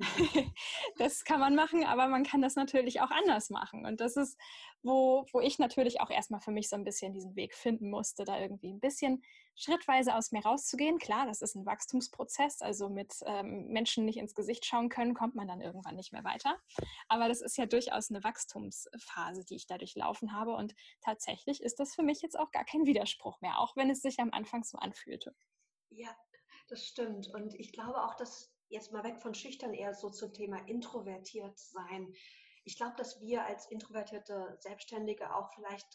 [0.96, 3.84] das kann man machen, aber man kann das natürlich auch anders machen.
[3.84, 4.38] Und das ist,
[4.82, 8.24] wo, wo ich natürlich auch erstmal für mich so ein bisschen diesen Weg finden musste,
[8.24, 9.22] da irgendwie ein bisschen
[9.54, 10.98] schrittweise aus mir rauszugehen.
[10.98, 15.34] Klar, das ist ein Wachstumsprozess, also mit ähm, Menschen nicht ins Gesicht schauen können, kommt
[15.34, 16.56] man dann irgendwann nicht mehr weiter.
[17.08, 20.54] Aber das ist ja durchaus eine Wachstumsphase, die ich da durchlaufen habe.
[20.54, 24.00] Und tatsächlich ist das für mich jetzt auch gar kein Widerspruch mehr, auch wenn es
[24.00, 25.34] sich am Anfang so anfühlte.
[25.90, 26.16] Ja,
[26.68, 27.28] das stimmt.
[27.34, 31.58] Und ich glaube auch, dass jetzt mal weg von schüchtern eher so zum Thema introvertiert
[31.58, 32.12] sein.
[32.64, 35.86] Ich glaube, dass wir als introvertierte Selbstständige auch vielleicht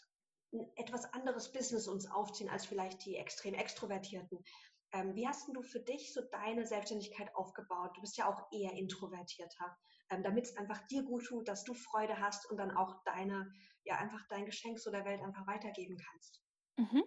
[0.52, 4.44] ein etwas anderes Business uns aufziehen als vielleicht die extrem extrovertierten.
[4.92, 7.96] Ähm, wie hast du für dich so deine Selbstständigkeit aufgebaut?
[7.96, 9.76] Du bist ja auch eher introvertierter,
[10.10, 13.52] ähm, damit es einfach dir gut tut, dass du Freude hast und dann auch deine,
[13.84, 16.40] ja, einfach dein Geschenk so der Welt einfach weitergeben kannst.
[16.76, 17.04] Mhm.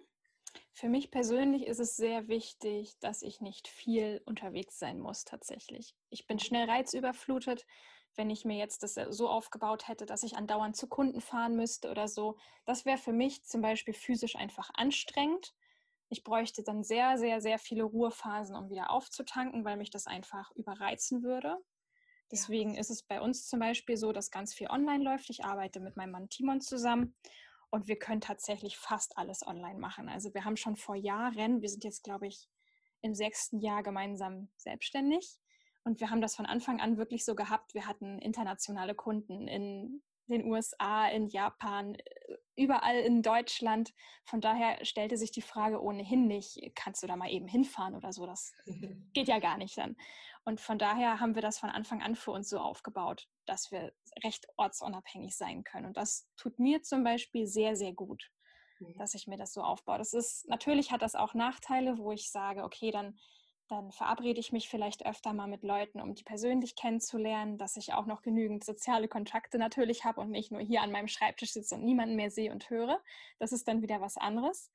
[0.80, 5.94] Für mich persönlich ist es sehr wichtig, dass ich nicht viel unterwegs sein muss tatsächlich.
[6.08, 7.66] Ich bin schnell reizüberflutet.
[8.16, 11.90] Wenn ich mir jetzt das so aufgebaut hätte, dass ich andauernd zu Kunden fahren müsste
[11.90, 15.54] oder so, das wäre für mich zum Beispiel physisch einfach anstrengend.
[16.08, 20.50] Ich bräuchte dann sehr, sehr, sehr viele Ruhephasen, um wieder aufzutanken, weil mich das einfach
[20.52, 21.58] überreizen würde.
[22.32, 25.28] Deswegen ist es bei uns zum Beispiel so, dass ganz viel online läuft.
[25.28, 27.14] Ich arbeite mit meinem Mann Timon zusammen
[27.70, 30.08] und wir können tatsächlich fast alles online machen.
[30.08, 32.48] Also wir haben schon vor Jahren, wir sind jetzt, glaube ich,
[33.02, 35.38] im sechsten Jahr gemeinsam selbstständig.
[35.84, 37.74] Und wir haben das von Anfang an wirklich so gehabt.
[37.74, 43.92] Wir hatten internationale Kunden in den USA, in Japan, äh, überall in Deutschland.
[44.24, 48.12] Von daher stellte sich die Frage ohnehin nicht, kannst du da mal eben hinfahren oder
[48.12, 48.26] so?
[48.26, 48.52] Das
[49.14, 49.96] geht ja gar nicht dann.
[50.44, 53.92] Und von daher haben wir das von Anfang an für uns so aufgebaut, dass wir
[54.24, 55.86] recht ortsunabhängig sein können.
[55.86, 58.30] Und das tut mir zum Beispiel sehr, sehr gut,
[58.78, 58.96] mhm.
[58.98, 59.98] dass ich mir das so aufbaue.
[59.98, 63.18] Das ist, natürlich hat das auch Nachteile, wo ich sage, okay, dann
[63.70, 67.92] dann verabrede ich mich vielleicht öfter mal mit Leuten, um die persönlich kennenzulernen, dass ich
[67.92, 71.76] auch noch genügend soziale Kontakte natürlich habe und nicht nur hier an meinem Schreibtisch sitze
[71.76, 73.00] und niemanden mehr sehe und höre.
[73.38, 74.70] Das ist dann wieder was anderes.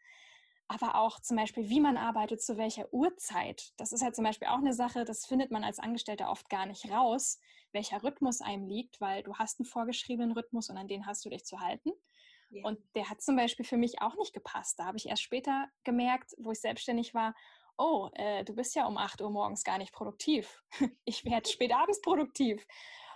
[0.67, 3.73] Aber auch zum Beispiel, wie man arbeitet, zu welcher Uhrzeit.
[3.77, 6.65] Das ist halt zum Beispiel auch eine Sache, das findet man als Angestellter oft gar
[6.65, 7.39] nicht raus,
[7.71, 11.29] welcher Rhythmus einem liegt, weil du hast einen vorgeschriebenen Rhythmus und an den hast du
[11.29, 11.91] dich zu halten.
[12.49, 12.63] Ja.
[12.63, 14.79] Und der hat zum Beispiel für mich auch nicht gepasst.
[14.79, 17.35] Da habe ich erst später gemerkt, wo ich selbstständig war,
[17.77, 20.63] oh, äh, du bist ja um 8 Uhr morgens gar nicht produktiv.
[21.05, 22.65] Ich werde spät abends produktiv.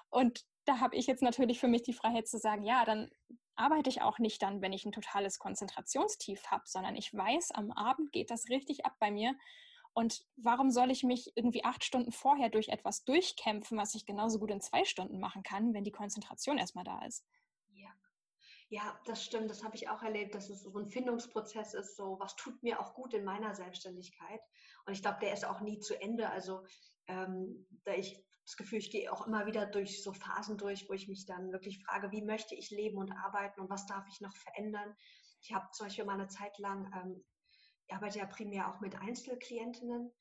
[0.10, 3.10] Und da habe ich jetzt natürlich für mich die Freiheit zu sagen, ja, dann
[3.60, 7.72] arbeite ich auch nicht dann, wenn ich ein totales Konzentrationstief habe, sondern ich weiß, am
[7.72, 9.36] Abend geht das richtig ab bei mir.
[9.94, 14.40] Und warum soll ich mich irgendwie acht Stunden vorher durch etwas durchkämpfen, was ich genauso
[14.40, 17.26] gut in zwei Stunden machen kann, wenn die Konzentration erstmal da ist?
[17.70, 17.90] Ja.
[18.70, 19.50] Ja, das stimmt.
[19.50, 22.80] Das habe ich auch erlebt, dass es so ein Findungsprozess ist, so was tut mir
[22.80, 24.42] auch gut in meiner Selbstständigkeit.
[24.86, 26.30] Und ich glaube, der ist auch nie zu Ende.
[26.30, 26.64] Also
[27.08, 30.94] ähm, da ich das Gefühl, ich gehe auch immer wieder durch so Phasen durch, wo
[30.94, 34.22] ich mich dann wirklich frage, wie möchte ich leben und arbeiten und was darf ich
[34.22, 34.96] noch verändern.
[35.44, 37.24] Ich habe zum Beispiel mal eine Zeit lang, ähm,
[37.86, 40.12] ich arbeite ja primär auch mit Einzelklientinnen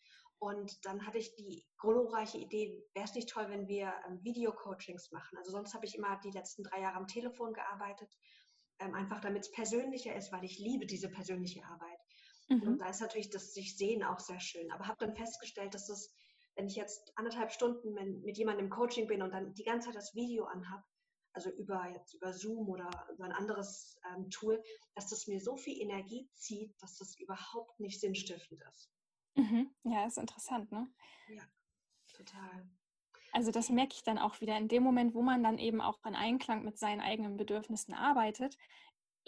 [0.41, 5.11] und dann hatte ich die glorreiche Idee, wäre es nicht toll, wenn wir ähm, Video-Coachings
[5.11, 5.39] machen.
[5.39, 8.15] Also sonst habe ich immer die letzten drei Jahre am Telefon gearbeitet,
[8.79, 11.99] ähm, einfach damit es persönlicher ist, weil ich liebe diese persönliche Arbeit.
[12.51, 12.63] Mhm.
[12.63, 14.71] Und da ist natürlich das sich sehen auch sehr schön.
[14.71, 16.15] Aber habe dann festgestellt, dass es
[16.59, 19.95] wenn ich jetzt anderthalb Stunden mit jemandem im Coaching bin und dann die ganze Zeit
[19.95, 20.85] das Video anhab,
[21.33, 24.61] also über jetzt über Zoom oder über ein anderes ähm, Tool,
[24.97, 28.91] dass das mir so viel Energie zieht, dass das überhaupt nicht sinnstiftend ist.
[29.37, 29.71] Mhm.
[29.85, 30.93] Ja, ist interessant, ne?
[31.29, 31.45] Ja,
[32.13, 32.69] total.
[33.31, 36.05] Also das merke ich dann auch wieder in dem Moment, wo man dann eben auch
[36.05, 38.59] in Einklang mit seinen eigenen Bedürfnissen arbeitet,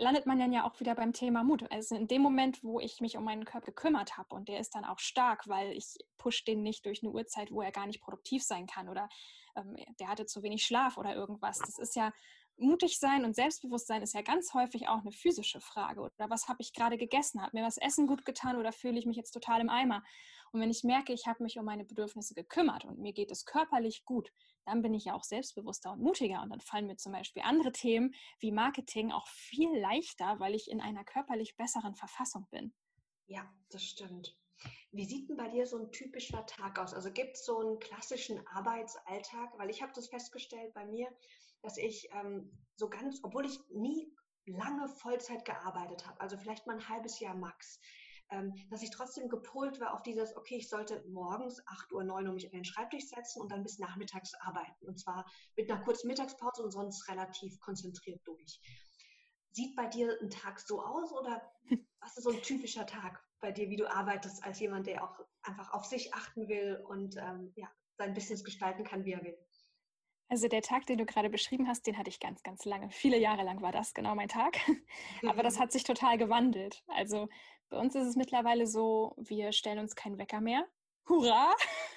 [0.00, 1.70] landet man dann ja auch wieder beim Thema Mut.
[1.70, 4.74] Also in dem Moment, wo ich mich um meinen Körper gekümmert habe und der ist
[4.74, 8.00] dann auch stark, weil ich push den nicht durch eine Uhrzeit, wo er gar nicht
[8.00, 9.08] produktiv sein kann oder
[9.56, 11.58] ähm, der hatte zu wenig Schlaf oder irgendwas.
[11.58, 12.12] Das ist ja
[12.56, 16.00] mutig sein und Selbstbewusstsein ist ja ganz häufig auch eine physische Frage.
[16.00, 17.42] Oder was habe ich gerade gegessen?
[17.42, 20.02] Hat mir das Essen gut getan oder fühle ich mich jetzt total im Eimer?
[20.52, 23.44] Und wenn ich merke, ich habe mich um meine Bedürfnisse gekümmert und mir geht es
[23.44, 24.32] körperlich gut,
[24.64, 26.42] dann bin ich ja auch selbstbewusster und mutiger.
[26.42, 30.70] Und dann fallen mir zum Beispiel andere Themen wie Marketing auch viel leichter, weil ich
[30.70, 32.72] in einer körperlich besseren Verfassung bin.
[33.26, 34.36] Ja, das stimmt.
[34.92, 36.92] Wie sieht denn bei dir so ein typischer Tag aus?
[36.92, 39.56] Also gibt es so einen klassischen Arbeitsalltag?
[39.56, 41.08] Weil ich habe das festgestellt bei mir,
[41.62, 44.12] dass ich ähm, so ganz, obwohl ich nie
[44.46, 47.80] lange Vollzeit gearbeitet habe, also vielleicht mal ein halbes Jahr max,
[48.70, 52.34] dass ich trotzdem gepolt war auf dieses, okay, ich sollte morgens 8 Uhr, 9 Uhr
[52.34, 54.86] mich an den Schreibtisch setzen und dann bis nachmittags arbeiten.
[54.86, 55.24] Und zwar
[55.56, 58.60] mit einer kurzen Mittagspause und sonst relativ konzentriert durch.
[59.52, 61.42] Sieht bei dir ein Tag so aus oder
[62.00, 65.18] was ist so ein typischer Tag bei dir, wie du arbeitest, als jemand, der auch
[65.42, 69.36] einfach auf sich achten will und ähm, ja, sein Business gestalten kann, wie er will?
[70.30, 72.88] Also der Tag, den du gerade beschrieben hast, den hatte ich ganz, ganz lange.
[72.90, 74.58] Viele Jahre lang war das genau mein Tag.
[75.28, 76.84] Aber das hat sich total gewandelt.
[76.86, 77.28] Also
[77.70, 80.66] bei uns ist es mittlerweile so, wir stellen uns keinen Wecker mehr.
[81.09, 81.54] Hurra!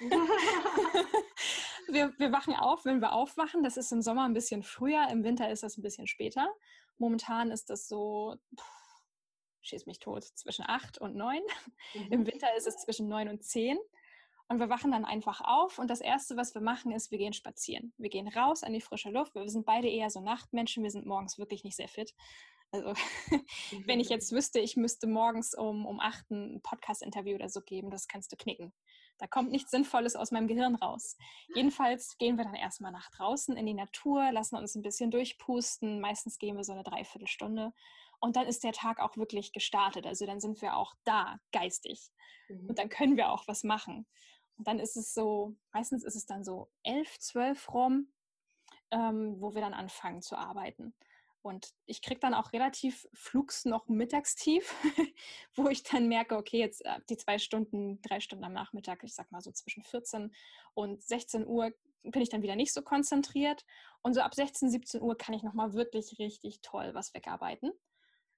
[1.88, 3.62] wir, wir wachen auf, wenn wir aufwachen.
[3.62, 6.48] Das ist im Sommer ein bisschen früher, im Winter ist das ein bisschen später.
[6.98, 8.64] Momentan ist das so, pff,
[9.62, 11.42] schieß mich tot, zwischen acht und neun.
[11.94, 12.12] Mhm.
[12.12, 13.78] Im Winter ist es zwischen neun und zehn.
[14.48, 17.32] Und wir wachen dann einfach auf und das Erste, was wir machen, ist, wir gehen
[17.32, 17.94] spazieren.
[17.96, 19.34] Wir gehen raus an die frische Luft.
[19.34, 20.82] Wir sind beide eher so Nachtmenschen.
[20.82, 22.14] Wir sind morgens wirklich nicht sehr fit.
[22.74, 22.92] Also
[23.86, 27.90] wenn ich jetzt wüsste, ich müsste morgens um, um 8 ein Podcast-Interview oder so geben,
[27.90, 28.72] das kannst du knicken.
[29.18, 31.16] Da kommt nichts Sinnvolles aus meinem Gehirn raus.
[31.54, 36.00] Jedenfalls gehen wir dann erstmal nach draußen in die Natur, lassen uns ein bisschen durchpusten.
[36.00, 37.72] Meistens gehen wir so eine Dreiviertelstunde.
[38.18, 40.04] Und dann ist der Tag auch wirklich gestartet.
[40.04, 42.10] Also dann sind wir auch da, geistig.
[42.48, 42.70] Mhm.
[42.70, 44.04] Und dann können wir auch was machen.
[44.56, 48.08] Und dann ist es so, meistens ist es dann so elf, zwölf rum,
[48.90, 50.92] ähm, wo wir dann anfangen zu arbeiten.
[51.44, 54.74] Und ich kriege dann auch relativ flugs noch Mittagstief,
[55.54, 59.14] wo ich dann merke, okay, jetzt äh, die zwei Stunden, drei Stunden am Nachmittag, ich
[59.14, 60.34] sag mal so zwischen 14
[60.72, 61.70] und 16 Uhr,
[62.02, 63.66] bin ich dann wieder nicht so konzentriert.
[64.00, 67.72] Und so ab 16, 17 Uhr kann ich nochmal wirklich richtig toll was wegarbeiten.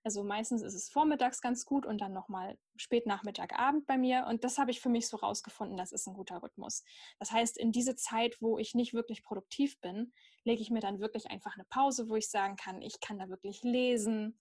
[0.06, 4.26] Also meistens ist es vormittags ganz gut und dann nochmal spät Nachmittag, Abend bei mir.
[4.28, 6.84] Und das habe ich für mich so rausgefunden, das ist ein guter Rhythmus.
[7.18, 10.12] Das heißt, in diese Zeit, wo ich nicht wirklich produktiv bin,
[10.44, 13.28] lege ich mir dann wirklich einfach eine Pause, wo ich sagen kann, ich kann da
[13.28, 14.38] wirklich lesen.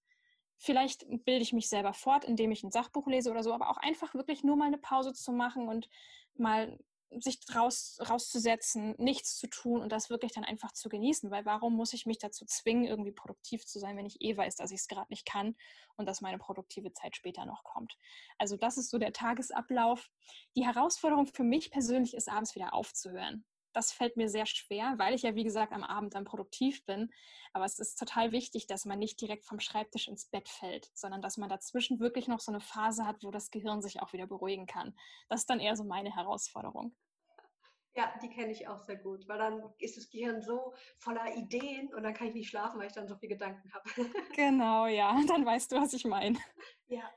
[0.60, 3.78] Vielleicht bilde ich mich selber fort, indem ich ein Sachbuch lese oder so, aber auch
[3.78, 5.90] einfach wirklich nur mal eine Pause zu machen und
[6.36, 6.78] mal
[7.20, 11.32] sich raus, rauszusetzen, nichts zu tun und das wirklich dann einfach zu genießen.
[11.32, 14.56] Weil warum muss ich mich dazu zwingen, irgendwie produktiv zu sein, wenn ich eh weiß,
[14.56, 15.56] dass ich es gerade nicht kann
[15.96, 17.98] und dass meine produktive Zeit später noch kommt.
[18.38, 20.10] Also das ist so der Tagesablauf.
[20.56, 23.46] Die Herausforderung für mich persönlich ist, abends wieder aufzuhören.
[23.76, 27.12] Das fällt mir sehr schwer, weil ich ja, wie gesagt, am Abend dann produktiv bin.
[27.52, 31.22] Aber es ist total wichtig, dass man nicht direkt vom Schreibtisch ins Bett fällt, sondern
[31.22, 34.28] dass man dazwischen wirklich noch so eine Phase hat, wo das Gehirn sich auch wieder
[34.28, 34.96] beruhigen kann.
[35.28, 36.96] Das ist dann eher so meine Herausforderung.
[37.98, 41.94] Ja, die kenne ich auch sehr gut, weil dann ist das Gehirn so voller Ideen
[41.94, 43.90] und dann kann ich nicht schlafen, weil ich dann so viele Gedanken habe.
[44.36, 46.38] Genau, ja, dann weißt du, was ich meine.
[46.88, 47.10] Ja,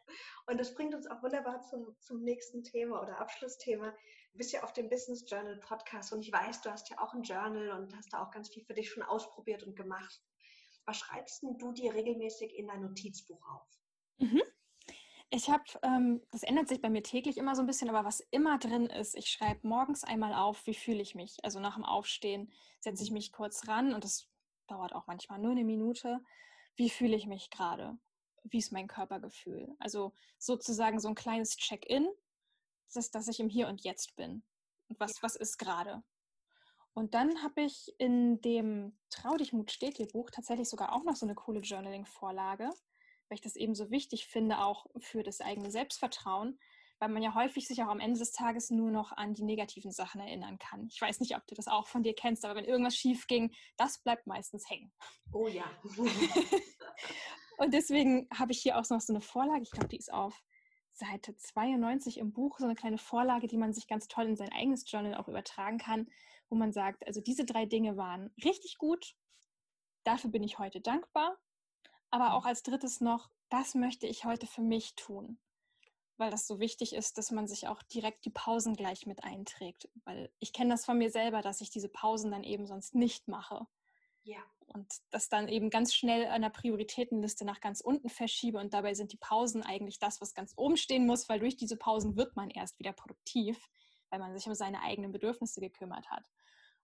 [0.46, 3.92] und das bringt uns auch wunderbar zum, zum nächsten Thema oder Abschlussthema.
[4.38, 7.24] Bist ja auf dem Business Journal Podcast und ich weiß, du hast ja auch ein
[7.24, 10.22] Journal und hast da auch ganz viel für dich schon ausprobiert und gemacht.
[10.84, 13.66] Was schreibst denn du dir regelmäßig in dein Notizbuch auf?
[14.18, 14.42] Mhm.
[15.30, 18.20] Ich habe, ähm, das ändert sich bei mir täglich immer so ein bisschen, aber was
[18.30, 21.38] immer drin ist, ich schreibe morgens einmal auf, wie fühle ich mich.
[21.42, 24.28] Also nach dem Aufstehen setze ich mich kurz ran und das
[24.68, 26.20] dauert auch manchmal nur eine Minute.
[26.76, 27.98] Wie fühle ich mich gerade?
[28.44, 29.74] Wie ist mein Körpergefühl?
[29.80, 32.08] Also sozusagen so ein kleines Check-in,
[32.96, 34.42] dass, dass ich im Hier und Jetzt bin.
[34.88, 36.02] Und was, was ist gerade?
[36.94, 41.04] Und dann habe ich in dem Trau dich Mut steht dir Buch tatsächlich sogar auch
[41.04, 42.70] noch so eine coole Journaling-Vorlage
[43.28, 46.58] weil ich das eben so wichtig finde, auch für das eigene Selbstvertrauen,
[46.98, 49.92] weil man ja häufig sich auch am Ende des Tages nur noch an die negativen
[49.92, 50.88] Sachen erinnern kann.
[50.90, 53.54] Ich weiß nicht, ob du das auch von dir kennst, aber wenn irgendwas schief ging,
[53.76, 54.92] das bleibt meistens hängen.
[55.32, 55.64] Oh ja.
[57.58, 60.42] und deswegen habe ich hier auch noch so eine Vorlage, ich glaube, die ist auf
[60.98, 64.52] Seite 92 im Buch, so eine kleine Vorlage, die man sich ganz toll in sein
[64.52, 66.08] eigenes Journal auch übertragen kann,
[66.48, 69.14] wo man sagt, also diese drei Dinge waren richtig gut,
[70.04, 71.38] dafür bin ich heute dankbar
[72.10, 75.38] aber auch als drittes noch, das möchte ich heute für mich tun.
[76.16, 79.88] Weil das so wichtig ist, dass man sich auch direkt die Pausen gleich mit einträgt.
[80.04, 83.28] Weil ich kenne das von mir selber, dass ich diese Pausen dann eben sonst nicht
[83.28, 83.66] mache.
[84.28, 84.44] Ja.
[84.66, 88.58] Und das dann eben ganz schnell an der Prioritätenliste nach ganz unten verschiebe.
[88.58, 91.78] Und dabei sind die Pausen eigentlich das, was ganz oben stehen muss, weil durch diese
[91.78, 93.58] Pausen wird man erst wieder produktiv,
[94.10, 96.26] weil man sich um seine eigenen Bedürfnisse gekümmert hat.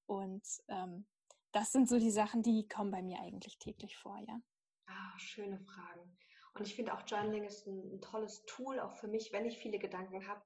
[0.07, 1.07] Und ähm,
[1.52, 4.40] das sind so die Sachen, die kommen bei mir eigentlich täglich vor, ja.
[4.87, 6.16] Ah, schöne Fragen.
[6.54, 9.59] Und ich finde auch Journaling ist ein, ein, tolles Tool, auch für mich, wenn ich
[9.59, 10.42] viele Gedanken habe.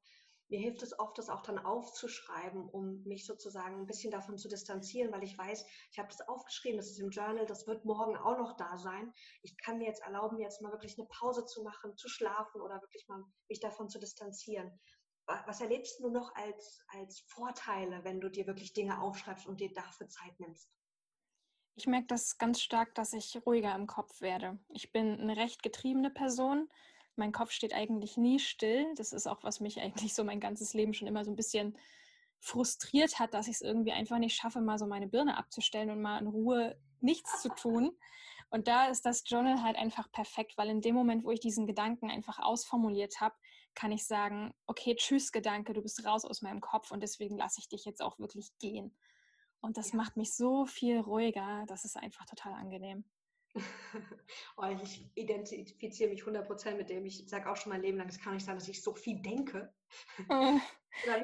[0.50, 4.48] Mir hilft es oft, das auch dann aufzuschreiben, um mich sozusagen ein bisschen davon zu
[4.48, 8.16] distanzieren, weil ich weiß, ich habe das aufgeschrieben, das ist im Journal, das wird morgen
[8.16, 9.12] auch noch da sein.
[9.42, 12.80] Ich kann mir jetzt erlauben, jetzt mal wirklich eine Pause zu machen, zu schlafen oder
[12.80, 14.80] wirklich mal mich davon zu distanzieren.
[15.26, 19.70] Was erlebst du noch als, als Vorteile, wenn du dir wirklich Dinge aufschreibst und dir
[19.74, 20.70] dafür Zeit nimmst?
[21.76, 24.58] Ich merke das ganz stark, dass ich ruhiger im Kopf werde.
[24.70, 26.70] Ich bin eine recht getriebene Person.
[27.18, 28.86] Mein Kopf steht eigentlich nie still.
[28.96, 31.76] Das ist auch, was mich eigentlich so mein ganzes Leben schon immer so ein bisschen
[32.40, 36.00] frustriert hat, dass ich es irgendwie einfach nicht schaffe, mal so meine Birne abzustellen und
[36.00, 37.96] mal in Ruhe nichts zu tun.
[38.50, 41.66] Und da ist das Journal halt einfach perfekt, weil in dem Moment, wo ich diesen
[41.66, 43.34] Gedanken einfach ausformuliert habe,
[43.74, 47.60] kann ich sagen, okay, tschüss Gedanke, du bist raus aus meinem Kopf und deswegen lasse
[47.60, 48.96] ich dich jetzt auch wirklich gehen.
[49.60, 49.96] Und das ja.
[49.96, 51.64] macht mich so viel ruhiger.
[51.66, 53.04] Das ist einfach total angenehm.
[54.56, 57.06] Oh, ich identifiziere mich 100% mit dem.
[57.06, 59.20] Ich sage auch schon mein Leben lang, es kann nicht sein, dass ich so viel
[59.20, 59.72] denke.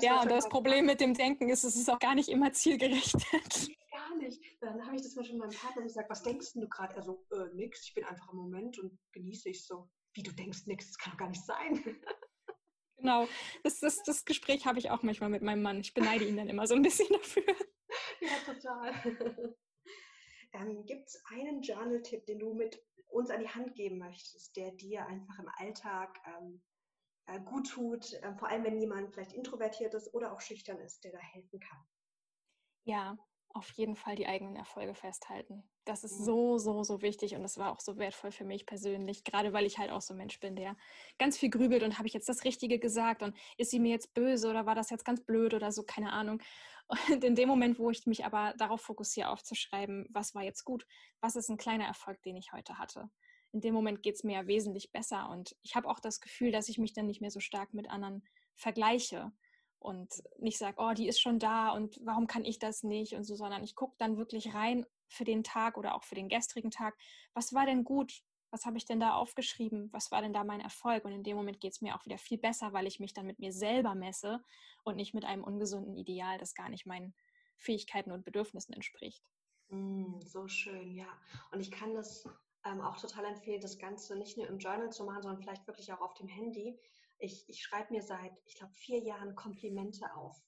[0.00, 3.22] ja, und das Problem mit dem Denken ist, es ist auch gar nicht immer zielgerichtet.
[3.94, 4.42] Gar nicht.
[4.60, 6.96] Dann habe ich das mal schon meinem Partner gesagt, was denkst du gerade?
[6.96, 9.88] Er so, äh, nix, ich bin einfach im Moment und genieße ich so.
[10.14, 11.80] Wie du denkst, nix, das kann doch gar nicht sein.
[12.96, 13.28] Genau,
[13.62, 15.80] das, das, das Gespräch habe ich auch manchmal mit meinem Mann.
[15.80, 17.44] Ich beneide ihn dann immer so ein bisschen dafür.
[18.20, 19.54] ja, total.
[20.54, 24.72] Ähm, Gibt es einen Journal-Tipp, den du mit uns an die Hand geben möchtest, der
[24.72, 26.62] dir einfach im Alltag ähm,
[27.26, 31.04] äh, gut tut, äh, vor allem wenn jemand vielleicht introvertiert ist oder auch schüchtern ist,
[31.04, 31.78] der da helfen kann?
[32.84, 33.16] Ja,
[33.54, 35.62] auf jeden Fall die eigenen Erfolge festhalten.
[35.84, 36.24] Das ist mhm.
[36.24, 39.64] so, so, so wichtig und das war auch so wertvoll für mich persönlich, gerade weil
[39.64, 40.76] ich halt auch so ein Mensch bin, der
[41.18, 44.12] ganz viel grübelt und habe ich jetzt das Richtige gesagt und ist sie mir jetzt
[44.12, 46.42] böse oder war das jetzt ganz blöd oder so, keine Ahnung.
[46.86, 50.86] Und in dem Moment, wo ich mich aber darauf fokussiere, aufzuschreiben, was war jetzt gut,
[51.20, 53.10] was ist ein kleiner Erfolg, den ich heute hatte.
[53.52, 56.50] In dem Moment geht es mir ja wesentlich besser und ich habe auch das Gefühl,
[56.52, 58.24] dass ich mich dann nicht mehr so stark mit anderen
[58.56, 59.32] vergleiche
[59.78, 63.24] und nicht sage, oh, die ist schon da und warum kann ich das nicht und
[63.24, 66.70] so, sondern ich gucke dann wirklich rein für den Tag oder auch für den gestrigen
[66.70, 66.96] Tag,
[67.34, 68.22] was war denn gut?
[68.54, 69.92] Was habe ich denn da aufgeschrieben?
[69.92, 71.04] Was war denn da mein Erfolg?
[71.04, 73.26] Und in dem Moment geht es mir auch wieder viel besser, weil ich mich dann
[73.26, 74.44] mit mir selber messe
[74.84, 77.16] und nicht mit einem ungesunden Ideal, das gar nicht meinen
[77.56, 79.28] Fähigkeiten und Bedürfnissen entspricht.
[79.70, 81.08] Mm, so schön, ja.
[81.50, 82.28] Und ich kann das
[82.64, 85.92] ähm, auch total empfehlen, das Ganze nicht nur im Journal zu machen, sondern vielleicht wirklich
[85.92, 86.78] auch auf dem Handy,
[87.18, 90.40] ich, ich schreibe mir seit, ich glaube, vier Jahren Komplimente auf.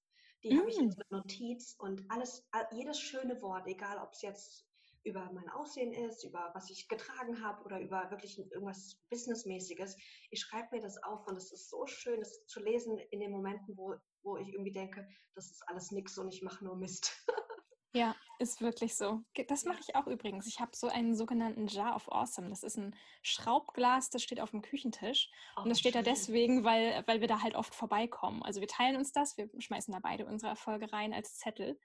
[0.45, 0.61] Die mm.
[0.61, 4.66] habe ich in so einer Notiz und alles, jedes schöne Wort, egal ob es jetzt
[5.07, 9.97] über mein Aussehen ist, über was ich getragen habe oder über wirklich irgendwas Businessmäßiges.
[10.31, 13.31] Ich schreibe mir das auf und es ist so schön, das zu lesen in den
[13.31, 17.13] Momenten, wo, wo ich irgendwie denke, das ist alles nix und ich mache nur Mist.
[17.97, 19.23] Ja, ist wirklich so.
[19.49, 20.47] Das mache ich auch übrigens.
[20.47, 22.51] Ich habe so einen sogenannten Jar of Awesome.
[22.51, 25.31] Das ist ein Schraubglas, das steht auf dem Küchentisch.
[25.57, 26.05] Oh, und das steht schön.
[26.05, 28.43] da deswegen, weil, weil wir da halt oft vorbeikommen.
[28.43, 31.81] Also wir teilen uns das, wir schmeißen da beide unsere Erfolge rein als Zettel.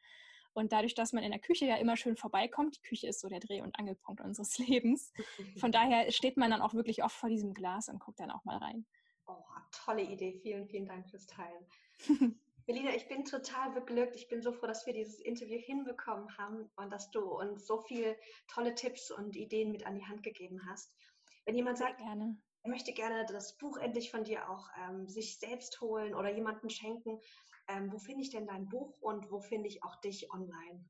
[0.53, 3.29] Und dadurch, dass man in der Küche ja immer schön vorbeikommt, die Küche ist so
[3.29, 5.13] der Dreh- und Angelpunkt unseres Lebens.
[5.59, 8.43] Von daher steht man dann auch wirklich oft vor diesem Glas und guckt dann auch
[8.43, 8.85] mal rein.
[9.27, 10.39] Oh, tolle Idee.
[10.41, 11.65] Vielen, vielen Dank fürs Teilen.
[12.67, 14.15] Melina, ich bin total beglückt.
[14.15, 17.81] Ich bin so froh, dass wir dieses Interview hinbekommen haben und dass du uns so
[17.81, 18.17] viele
[18.47, 20.93] tolle Tipps und Ideen mit an die Hand gegeben hast.
[21.45, 22.37] Wenn jemand sagt, gerne.
[22.63, 26.69] er möchte gerne das Buch endlich von dir auch ähm, sich selbst holen oder jemanden
[26.69, 27.19] schenken,
[27.71, 30.85] ähm, wo finde ich denn dein Buch und wo finde ich auch dich online?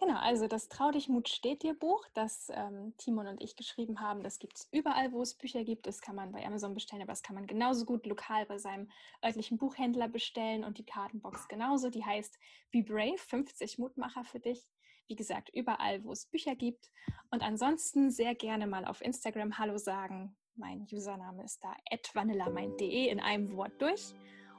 [0.00, 4.00] Genau, also das Trau dich Mut steht dir Buch, das ähm, Timon und ich geschrieben
[4.00, 5.88] haben, das gibt es überall, wo es Bücher gibt.
[5.88, 8.88] Das kann man bei Amazon bestellen, aber das kann man genauso gut lokal bei seinem
[9.24, 11.90] örtlichen Buchhändler bestellen und die Kartenbox genauso.
[11.90, 12.38] Die heißt
[12.70, 14.70] Be Brave, 50 Mutmacher für dich.
[15.08, 16.92] Wie gesagt, überall, wo es Bücher gibt.
[17.32, 20.36] Und ansonsten sehr gerne mal auf Instagram Hallo sagen.
[20.54, 21.74] Mein Username ist da
[22.14, 24.14] vanillamind.de in einem Wort durch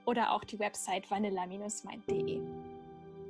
[0.09, 2.41] oder auch die Website vanilla-mind.de.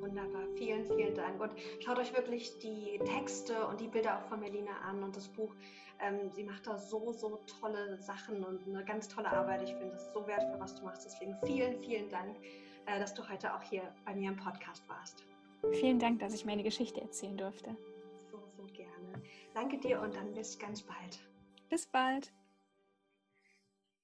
[0.00, 1.38] Wunderbar, vielen, vielen Dank.
[1.38, 1.52] Und
[1.84, 5.54] schaut euch wirklich die Texte und die Bilder auch von Melina an und das Buch.
[6.00, 9.62] Ähm, sie macht da so, so tolle Sachen und eine ganz tolle Arbeit.
[9.62, 11.04] Ich finde es so wertvoll, was du machst.
[11.04, 12.38] Deswegen vielen, vielen Dank,
[12.86, 15.22] äh, dass du heute auch hier bei mir im Podcast warst.
[15.72, 17.76] Vielen Dank, dass ich meine Geschichte erzählen durfte.
[18.30, 19.22] So, so gerne.
[19.52, 21.20] Danke dir und dann bis ganz bald.
[21.68, 22.32] Bis bald.